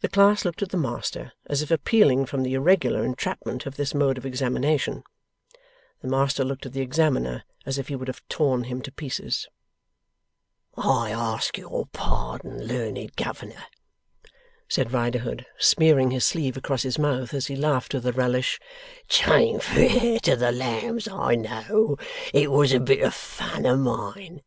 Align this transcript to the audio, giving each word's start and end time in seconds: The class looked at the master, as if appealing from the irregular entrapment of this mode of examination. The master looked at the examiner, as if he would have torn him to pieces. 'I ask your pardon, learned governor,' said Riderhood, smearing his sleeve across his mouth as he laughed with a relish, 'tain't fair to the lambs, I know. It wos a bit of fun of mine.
The 0.00 0.08
class 0.08 0.44
looked 0.44 0.62
at 0.62 0.70
the 0.70 0.76
master, 0.76 1.30
as 1.46 1.62
if 1.62 1.70
appealing 1.70 2.26
from 2.26 2.42
the 2.42 2.54
irregular 2.54 3.04
entrapment 3.04 3.66
of 3.66 3.76
this 3.76 3.94
mode 3.94 4.18
of 4.18 4.26
examination. 4.26 5.04
The 6.00 6.08
master 6.08 6.42
looked 6.44 6.66
at 6.66 6.72
the 6.72 6.80
examiner, 6.80 7.44
as 7.64 7.78
if 7.78 7.86
he 7.86 7.94
would 7.94 8.08
have 8.08 8.26
torn 8.28 8.64
him 8.64 8.82
to 8.82 8.90
pieces. 8.90 9.46
'I 10.76 11.12
ask 11.12 11.56
your 11.56 11.86
pardon, 11.92 12.66
learned 12.66 13.14
governor,' 13.14 13.66
said 14.66 14.90
Riderhood, 14.90 15.46
smearing 15.56 16.10
his 16.10 16.24
sleeve 16.24 16.56
across 16.56 16.82
his 16.82 16.98
mouth 16.98 17.32
as 17.32 17.46
he 17.46 17.54
laughed 17.54 17.94
with 17.94 18.06
a 18.08 18.12
relish, 18.12 18.58
'tain't 19.06 19.62
fair 19.62 20.18
to 20.18 20.34
the 20.34 20.50
lambs, 20.50 21.06
I 21.06 21.36
know. 21.36 21.96
It 22.34 22.50
wos 22.50 22.72
a 22.72 22.80
bit 22.80 23.02
of 23.04 23.14
fun 23.14 23.66
of 23.66 23.78
mine. 23.78 24.42